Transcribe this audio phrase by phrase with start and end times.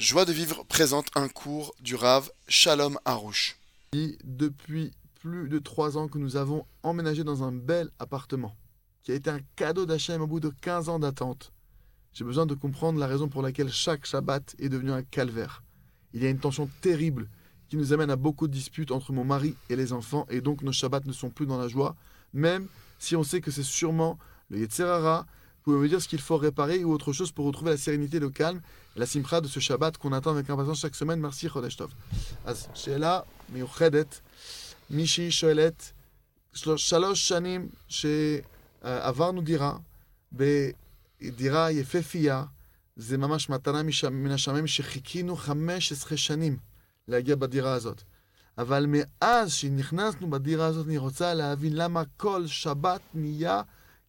[0.00, 3.58] Joie de vivre présente un cours du Rav Shalom Harouche.
[4.24, 8.56] Depuis plus de trois ans que nous avons emménagé dans un bel appartement,
[9.02, 11.52] qui a été un cadeau d'Hachem au bout de 15 ans d'attente.
[12.14, 15.62] J'ai besoin de comprendre la raison pour laquelle chaque Shabbat est devenu un calvaire.
[16.14, 17.28] Il y a une tension terrible
[17.68, 20.62] qui nous amène à beaucoup de disputes entre mon mari et les enfants, et donc
[20.62, 21.94] nos Shabbats ne sont plus dans la joie,
[22.32, 25.26] même si on sait que c'est sûrement le Yetzerara.
[25.70, 28.30] Pouvez me dire ce qu'il faut réparer ou autre chose pour retrouver la sérénité, le
[28.30, 28.60] calme,
[28.96, 31.20] la simcha de ce Shabbat qu'on attend avec impatience chaque semaine.
[31.20, 31.90] Merci, Chodesh Tov.
[32.44, 33.20] אז שאלה
[33.52, 34.20] מיוחדת,
[34.90, 35.92] מישהי שואלת,
[36.76, 39.76] שלוש שנים שעברנו דירה,
[40.32, 42.44] בדירה יפהפייה,
[42.96, 46.56] זה ממש מתנה מן השמיים שחיכינו 15 שנים
[47.08, 48.02] להגיע בדירה הזאת.
[48.58, 53.62] אבל מאז שנכנסנו בדירה הזאת, אני רוצה להבין למה כל שבת נהיה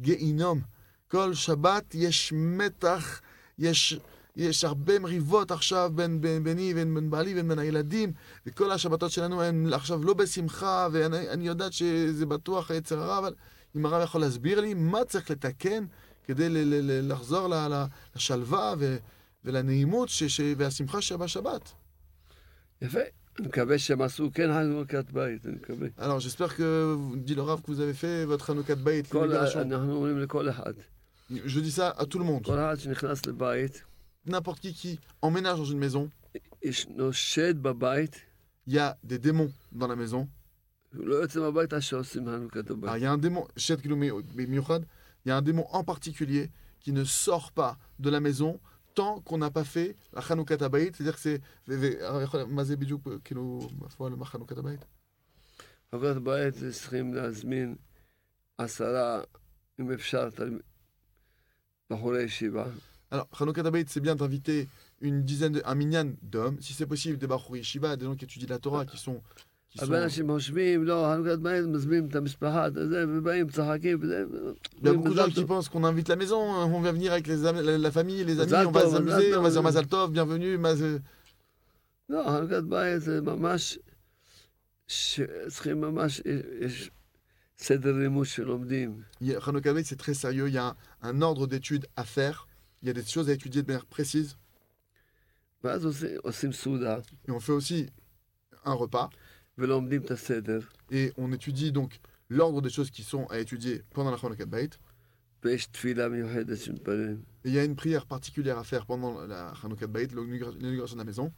[0.00, 0.60] גיהינום.
[1.08, 3.20] כל שבת יש מתח,
[3.58, 4.00] יש,
[4.36, 8.12] יש הרבה מריבות עכשיו בין, בין ביני ובין בין בעלי ובין בין הילדים,
[8.46, 13.34] וכל השבתות שלנו הן עכשיו לא בשמחה, ואני אני יודעת שזה בטוח יצר הרע, אבל
[13.76, 15.84] אם הרב יכול להסביר לי מה צריך לתקן
[16.24, 17.84] כדי ל, ל, ל, לחזור ל, ל,
[18.16, 18.96] לשלווה ו,
[19.44, 21.72] ולנעימות ש, ש, והשמחה שבשבת.
[22.82, 23.00] יפה.
[23.38, 25.88] אני מקווה שהם עשו כן חנוכת בית, אני מקווה.
[25.98, 29.60] Alors j'espère que, dit le Rav, que vous avez fait votre Hanoukat Bayit, כל, libération.
[31.30, 32.42] Je dis ça à tout le monde.
[34.26, 36.10] N'importe qui qui emménage dans une maison,
[36.62, 36.74] il
[38.66, 40.28] y a des démons dans la maison.
[40.94, 40.98] Ah,
[42.98, 43.68] il y a un démon, il
[45.26, 48.58] y a un démon en particulier qui ne sort pas de la maison
[48.94, 52.26] tant qu'on n'a pas fait la Hanoukat Abayit, c'est-à-dire que c'est euh,
[63.11, 64.67] Alors, Hanoukat Abayit, c'est bien d'inviter
[65.01, 68.25] une dizaine, de, un minyan d'hommes, si c'est possible, des Bachouri Shiva, des gens qui
[68.25, 69.21] étudient la Torah, qui sont.
[69.69, 73.97] Qui sont הרבה אנשים חושבים, לא, חנוכת בית, מזמינים את המשפחה, את זה, ובאים, צוחקים,
[74.01, 74.25] וזה.
[74.81, 75.47] Il y a beaucoup de gens מזל qui טוב.
[75.47, 76.39] pensent qu'on invite la maison,
[76.75, 78.91] on va venir avec les am- la, la famille, les amis, Mazal on va tov,
[78.93, 79.63] s'amuser, mazal on va dire tov.
[79.63, 80.57] Mazal Tov, bienvenue.
[80.57, 81.01] Maz-
[82.09, 83.79] לא, חנוכת בית זה ממש,
[84.87, 86.21] שצריכים ממש,
[86.61, 86.91] יש
[89.84, 90.48] C'est très sérieux.
[90.48, 92.48] Il y a un, ordre d'études à faire.
[92.82, 94.38] Il y a des choses à étudier de manière précise.
[95.64, 97.90] Et on fait aussi
[98.64, 99.10] un repas.
[100.90, 101.98] Et on étudie donc
[102.28, 104.70] l'ordre des choses qui sont à étudier pendant la Chanukah Bait.
[105.44, 105.56] Et
[107.44, 111.04] il y a une prière particulière à faire pendant la Chanukah Bait, l'inauguration de la
[111.04, 111.32] maison.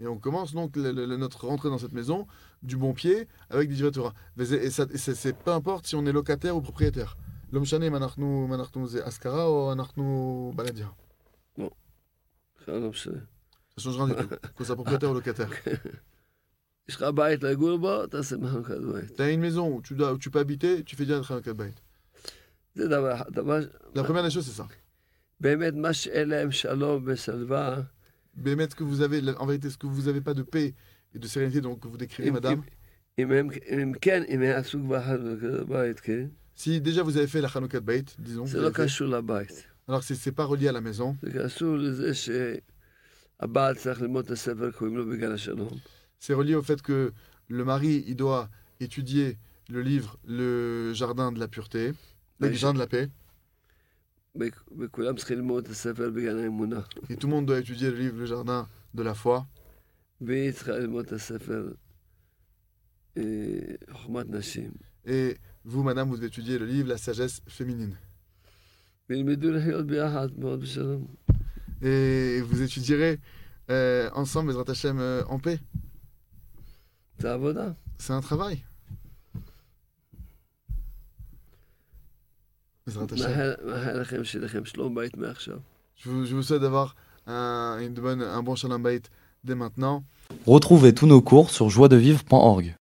[0.00, 2.26] Et on commence donc notre rentrée dans cette maison
[2.62, 4.14] du bon pied avec des Torah.
[4.38, 4.44] Hein.
[4.44, 7.16] Et ça, c'est peu importe si on est locataire ou propriétaire.
[7.52, 10.92] L'homme chané, manachnu, manachnu, c'est askara ou manachnu baladia?
[11.58, 11.70] Non,
[12.64, 12.90] ça ne
[13.78, 15.50] change rien du tout, qu'on soit propriétaire ou locataire.
[19.16, 21.74] T'as une maison où tu, dois, où tu peux habiter, tu fais déjà un kabait.
[23.94, 24.66] La première des choses, c'est ça
[28.36, 30.74] mais mettre que vous avez, en vérité, ce que vous n'avez pas de paix
[31.14, 32.62] et de sérénité, donc que vous décrivez, madame?
[36.54, 38.46] Si déjà vous avez fait la Hanukkah de Beit, disons.
[39.88, 41.16] Alors c'est n'est pas relié à la maison.
[46.18, 47.12] C'est relié au fait que
[47.48, 48.48] le mari, il doit
[48.80, 49.36] étudier
[49.68, 51.92] le livre Le Jardin de la Pureté,
[52.40, 53.08] Le Jardin de la Paix.
[57.08, 59.46] Et tout le monde doit étudier le livre Le Jardin de la foi.
[65.04, 67.96] Et vous, madame, vous étudiez le livre La sagesse féminine.
[71.82, 73.20] Et vous étudierez
[73.70, 75.58] euh, ensemble les Hashem euh, en paix.
[77.98, 78.64] C'est un travail.
[85.96, 86.96] Je vous, je vous souhaite d'avoir
[87.26, 89.02] un, une bonne, un bon shalom bayit
[89.44, 90.02] dès maintenant.
[90.46, 92.76] Retrouvez tous nos cours sur joiedevivre.org.